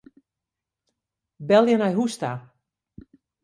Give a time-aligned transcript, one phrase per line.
[1.51, 2.33] Belje nei hûs ta.